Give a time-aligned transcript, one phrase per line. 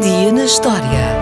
[0.00, 1.19] Dia na história.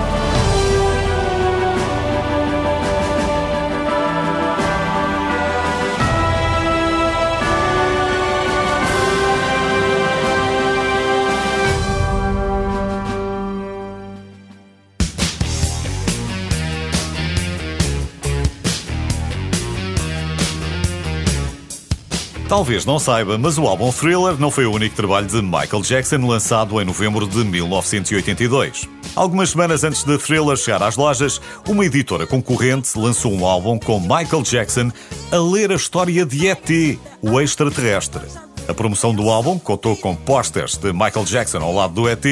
[22.48, 26.26] Talvez não saiba, mas o álbum Thriller não foi o único trabalho de Michael Jackson
[26.26, 28.88] lançado em novembro de 1982.
[29.14, 34.00] Algumas semanas antes de Thriller chegar às lojas, uma editora concorrente lançou um álbum com
[34.00, 34.90] Michael Jackson
[35.30, 38.47] a ler a história de E.T., o extraterrestre.
[38.68, 42.22] A promoção do álbum contou com pósteres de Michael Jackson ao lado do ET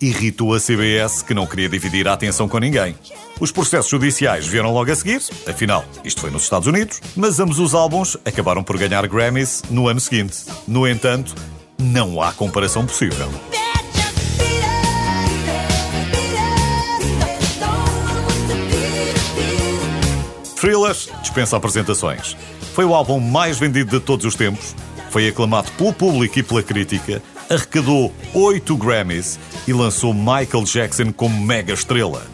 [0.00, 2.94] irritou a CBS, que não queria dividir a atenção com ninguém.
[3.40, 7.58] Os processos judiciais vieram logo a seguir, afinal, isto foi nos Estados Unidos, mas ambos
[7.58, 10.44] os álbuns acabaram por ganhar Grammys no ano seguinte.
[10.68, 11.34] No entanto,
[11.76, 13.28] não há comparação possível.
[20.54, 22.36] Thriller dispensa apresentações.
[22.74, 24.76] Foi o álbum mais vendido de todos os tempos
[25.10, 31.44] foi aclamado pelo público e pela crítica, arrecadou 8 Grammys e lançou Michael Jackson como
[31.44, 32.26] mega estrela.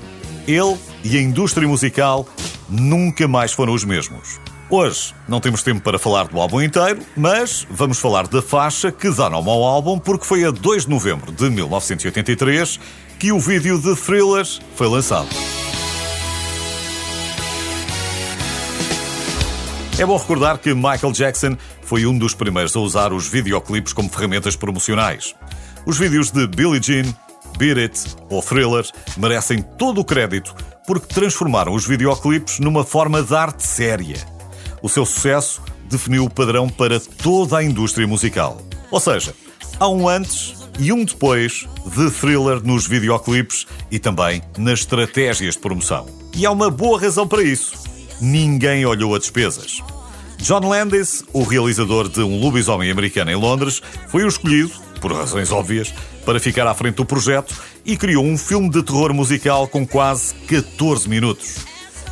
[0.46, 2.28] Ele e a indústria musical
[2.68, 4.38] nunca mais foram os mesmos.
[4.68, 9.10] Hoje não temos tempo para falar do álbum inteiro, mas vamos falar da faixa que
[9.10, 12.78] dá nome ao álbum porque foi a 2 de novembro de 1983
[13.18, 15.28] que o vídeo de Thriller foi lançado.
[19.98, 24.10] É bom recordar que Michael Jackson foi um dos primeiros a usar os videoclipes como
[24.10, 25.34] ferramentas promocionais.
[25.86, 27.04] Os vídeos de Billie Jean,
[27.56, 28.84] Beat It ou Thriller
[29.16, 30.54] merecem todo o crédito
[30.86, 34.18] porque transformaram os videoclipes numa forma de arte séria.
[34.82, 38.60] O seu sucesso definiu o padrão para toda a indústria musical.
[38.90, 39.34] Ou seja,
[39.80, 45.60] há um antes e um depois de Thriller nos videoclipes e também nas estratégias de
[45.60, 46.04] promoção.
[46.34, 49.82] E há uma boa razão para isso ninguém olhou a despesas.
[50.38, 55.50] John Landis, o realizador de Um Lobisomem Americano em Londres, foi o escolhido, por razões
[55.50, 55.92] óbvias,
[56.24, 57.54] para ficar à frente do projeto
[57.84, 61.64] e criou um filme de terror musical com quase 14 minutos.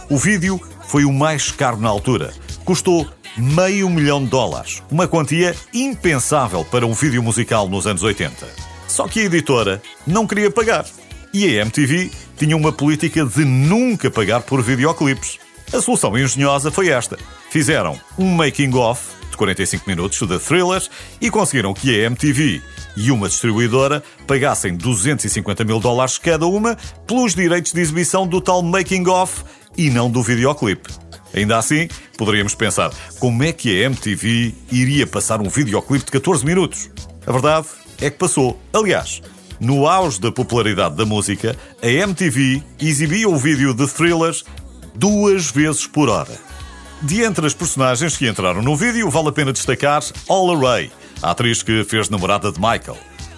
[0.08, 2.32] O vídeo foi o mais caro na altura.
[2.64, 8.46] Custou meio milhão de dólares, uma quantia impensável para um vídeo musical nos anos 80.
[8.86, 10.86] Só que a editora não queria pagar.
[11.32, 15.38] E a MTV tinha uma política de nunca pagar por videoclipes.
[15.74, 17.18] A solução engenhosa foi esta.
[17.50, 20.88] Fizeram um making-of de 45 minutos de thrillers
[21.20, 22.62] e conseguiram que a MTV
[22.96, 26.76] e uma distribuidora pagassem 250 mil dólares cada uma
[27.08, 29.42] pelos direitos de exibição do tal making-of
[29.76, 30.90] e não do videoclipe.
[31.34, 36.46] Ainda assim, poderíamos pensar como é que a MTV iria passar um videoclipe de 14
[36.46, 36.88] minutos?
[37.26, 37.66] A verdade
[38.00, 38.60] é que passou.
[38.72, 39.20] Aliás,
[39.58, 44.44] no auge da popularidade da música, a MTV exibia o vídeo de thrillers
[44.94, 46.38] duas vezes por hora.
[47.02, 50.90] De entre as personagens que entraram no vídeo, vale a pena destacar Ola Ray,
[51.22, 52.96] a atriz que fez namorada de Michael.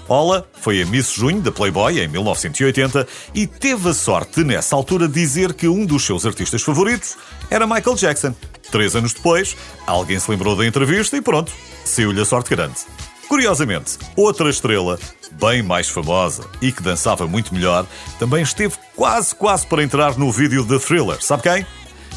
[0.09, 4.77] Ola foi a Miss Junho da Playboy em 1980 e teve a sorte de, nessa
[4.77, 7.17] altura, dizer que um dos seus artistas favoritos
[7.51, 8.35] era Michael Jackson.
[8.71, 9.57] Três anos depois,
[9.87, 11.51] alguém se lembrou da entrevista e pronto,
[11.85, 12.77] saiu-lhe a sorte grande.
[13.29, 14.99] Curiosamente, outra estrela,
[15.33, 17.87] bem mais famosa e que dançava muito melhor,
[18.19, 21.21] também esteve quase, quase para entrar no vídeo de Thriller.
[21.21, 21.67] Sabe quem?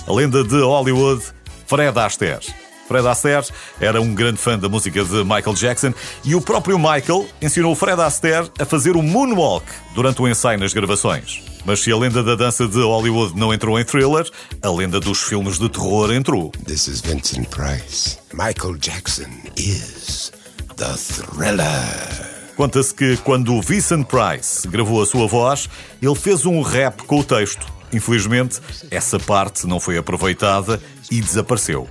[0.08, 1.24] A lenda de Hollywood,
[1.66, 2.46] Fred Astaire.
[2.88, 3.46] Fred Astaire
[3.80, 5.94] era um grande fã da música de Michael Jackson
[6.24, 10.74] e o próprio Michael ensinou Fred Astaire a fazer o moonwalk durante o ensaio nas
[10.74, 11.44] gravações.
[11.66, 14.28] Mas se a lenda da dança de Hollywood não entrou em thriller,
[14.62, 16.52] a lenda dos filmes de terror entrou.
[16.66, 18.18] This is Vincent Price.
[18.34, 20.32] Michael Jackson is
[20.80, 22.56] The Thriller.
[22.56, 25.70] Conta-se que quando Vincent Price gravou a sua voz,
[26.02, 27.68] ele fez um rap com o texto.
[27.92, 30.82] Infelizmente, essa parte não foi aproveitada
[31.12, 31.86] e desapareceu.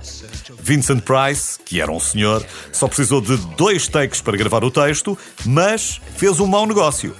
[0.59, 5.15] Vincent Price, que era um senhor, só precisou de dois takes para gravar o texto,
[5.45, 7.15] mas fez um mau negócio.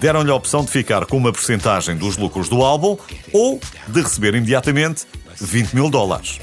[0.00, 2.96] Deram-lhe a opção de ficar com uma porcentagem dos lucros do álbum
[3.30, 5.04] ou de receber imediatamente
[5.38, 6.40] 20 mil dólares.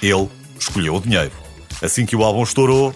[0.00, 0.28] Ele
[0.60, 1.32] escolheu o dinheiro.
[1.82, 2.94] Assim que o álbum estourou,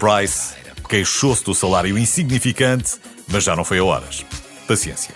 [0.00, 0.54] Price
[0.88, 2.94] queixou-se do salário insignificante,
[3.28, 4.24] mas já não foi a horas.
[4.66, 5.14] Paciência.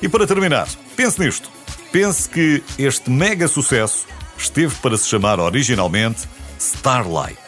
[0.00, 1.50] E para terminar, pense nisto.
[1.92, 4.06] Pense que este mega sucesso
[4.38, 6.26] esteve para se chamar originalmente
[6.58, 7.38] Starlight.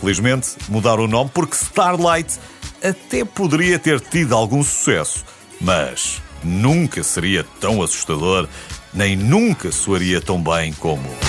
[0.00, 2.40] Felizmente mudaram o nome porque Starlight
[2.82, 5.22] até poderia ter tido algum sucesso,
[5.60, 8.48] mas nunca seria tão assustador,
[8.94, 11.25] nem nunca soaria tão bem como.